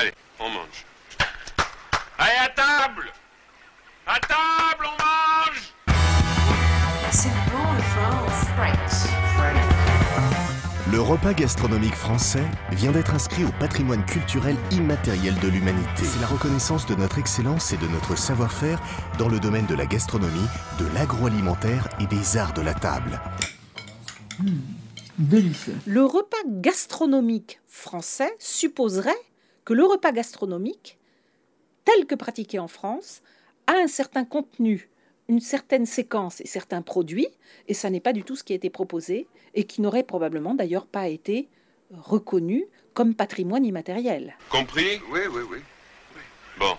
[0.00, 0.84] Allez, on mange.
[2.18, 3.10] Allez, à table
[4.06, 5.72] À table, on mange
[7.10, 8.46] C'est bon en France.
[8.54, 9.10] French.
[10.92, 16.04] Le repas gastronomique français vient d'être inscrit au patrimoine culturel immatériel de l'humanité.
[16.04, 18.80] C'est la reconnaissance de notre excellence et de notre savoir-faire
[19.18, 20.46] dans le domaine de la gastronomie,
[20.78, 23.20] de l'agroalimentaire et des arts de la table.
[25.18, 25.74] Délicieux.
[25.86, 29.10] Le repas gastronomique français supposerait
[29.68, 30.96] que le repas gastronomique,
[31.84, 33.20] tel que pratiqué en France,
[33.66, 34.88] a un certain contenu,
[35.28, 37.28] une certaine séquence et certains produits,
[37.66, 40.54] et ça n'est pas du tout ce qui a été proposé, et qui n'aurait probablement
[40.54, 41.50] d'ailleurs pas été
[41.92, 44.38] reconnu comme patrimoine immatériel.
[44.48, 45.02] Compris?
[45.12, 45.58] Oui, oui, oui.
[46.58, 46.74] Bon.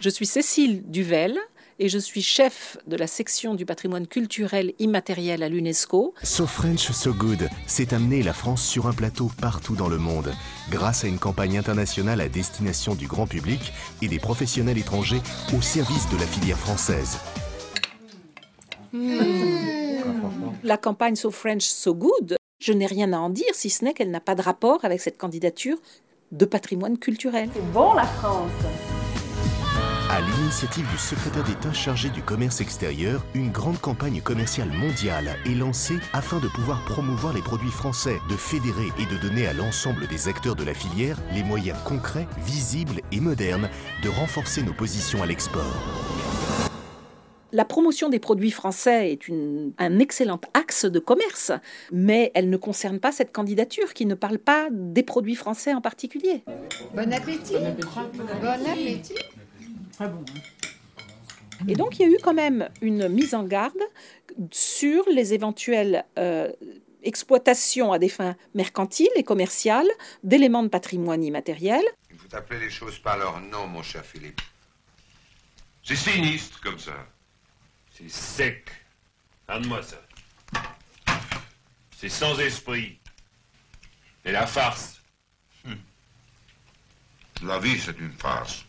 [0.00, 1.38] Je suis Cécile Duvel
[1.78, 6.14] et je suis chef de la section du patrimoine culturel immatériel à l'UNESCO.
[6.22, 10.32] So French, So Good s'est amené la France sur un plateau partout dans le monde,
[10.70, 15.20] grâce à une campagne internationale à destination du grand public et des professionnels étrangers
[15.56, 17.18] au service de la filière française.
[20.62, 23.94] La campagne So French, So Good, je n'ai rien à en dire si ce n'est
[23.94, 25.78] qu'elle n'a pas de rapport avec cette candidature
[26.32, 27.48] de patrimoine culturel.
[27.54, 28.50] C'est bon la France.
[30.10, 35.54] À l'initiative du secrétaire d'État chargé du commerce extérieur, une grande campagne commerciale mondiale est
[35.54, 40.06] lancée afin de pouvoir promouvoir les produits français, de fédérer et de donner à l'ensemble
[40.06, 43.68] des acteurs de la filière les moyens concrets, visibles et modernes
[44.02, 45.76] de renforcer nos positions à l'export.
[47.52, 51.52] La promotion des produits français est une- un excellent axe de commerce,
[51.92, 55.80] mais elle ne concerne pas cette candidature qui ne parle pas des produits français en
[55.80, 56.44] particulier.
[56.94, 57.54] Bon appétit.
[57.54, 57.88] Bon appétit.
[58.42, 59.14] Bon appétit.
[59.98, 60.24] Très bon.
[60.30, 61.64] hein.
[61.66, 63.82] Et donc il y a eu quand même une mise en garde
[64.52, 66.52] sur les éventuelles euh,
[67.02, 69.88] exploitations à des fins mercantiles et commerciales
[70.22, 71.82] d'éléments de patrimoine immatériel.
[72.12, 74.40] Il faut appeler les choses par leur nom, mon cher Philippe.
[75.82, 76.94] C'est sinistre comme ça.
[77.92, 78.70] C'est sec.
[79.48, 80.00] Regarde-moi ça.
[81.96, 83.00] C'est sans esprit.
[84.24, 85.00] Et la farce.
[87.42, 88.64] La vie, c'est une farce.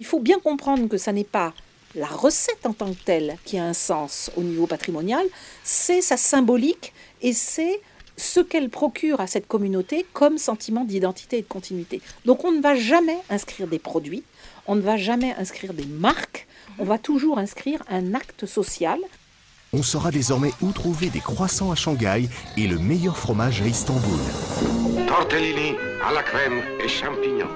[0.00, 1.52] Il faut bien comprendre que ça n'est pas
[1.94, 5.24] la recette en tant que telle qui a un sens au niveau patrimonial,
[5.62, 7.80] c'est sa symbolique et c'est
[8.16, 12.00] ce qu'elle procure à cette communauté comme sentiment d'identité et de continuité.
[12.24, 14.22] Donc on ne va jamais inscrire des produits,
[14.66, 16.46] on ne va jamais inscrire des marques,
[16.78, 18.98] on va toujours inscrire un acte social.
[19.72, 24.18] On saura désormais où trouver des croissants à Shanghai et le meilleur fromage à Istanbul.
[25.06, 27.48] Tortellini à la crème et champignons.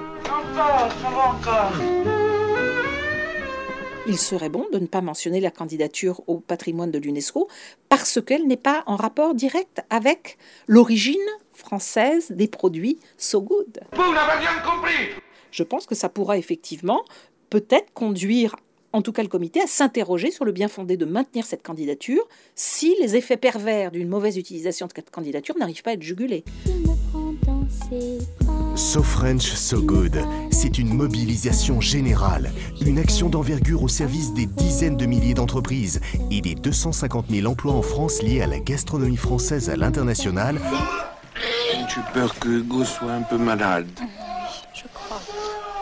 [4.07, 7.47] Il serait bon de ne pas mentionner la candidature au patrimoine de l'UNESCO
[7.89, 11.15] parce qu'elle n'est pas en rapport direct avec l'origine
[11.53, 13.79] française des produits So Good.
[13.93, 17.03] Vous n'avez rien compris Je pense que ça pourra effectivement
[17.49, 18.55] peut-être conduire
[18.93, 22.27] en tout cas le comité à s'interroger sur le bien fondé de maintenir cette candidature
[22.53, 26.45] si les effets pervers d'une mauvaise utilisation de cette candidature n'arrivent pas à être jugulés.
[28.75, 30.17] So French, So Good,
[30.65, 36.41] c'est une mobilisation générale, une action d'envergure au service des dizaines de milliers d'entreprises et
[36.41, 40.59] des 250 000 emplois en France liés à la gastronomie française à l'international.
[41.87, 43.85] J'ai peur que Hugo soit un peu malade.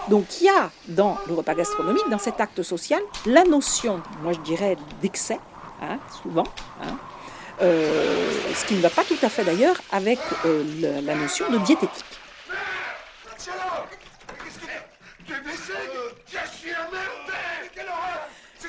[0.09, 4.33] Donc il y a dans le repas gastronomique, dans cet acte social, la notion, moi
[4.33, 5.39] je dirais, d'excès,
[5.81, 6.43] hein, souvent,
[6.81, 6.97] hein,
[7.61, 11.57] euh, ce qui ne va pas tout à fait d'ailleurs avec euh, la notion de
[11.59, 12.03] diététique.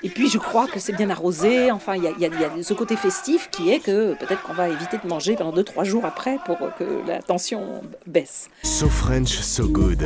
[0.05, 2.75] Et puis je crois que c'est bien arrosé, enfin il y, y y a ce
[2.75, 6.39] côté festif qui est que peut-être qu'on va éviter de manger pendant 2-3 jours après
[6.45, 8.51] pour que la tension baisse.
[8.63, 10.05] So French, So Good,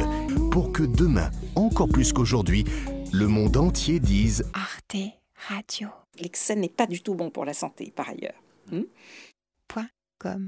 [0.52, 2.64] pour que demain, encore plus qu'aujourd'hui,
[3.12, 4.96] le monde entier dise Arte
[5.48, 5.88] Radio.
[6.20, 8.40] L'excès n'est pas du tout bon pour la santé par ailleurs.
[9.66, 9.88] Point
[10.20, 10.46] com.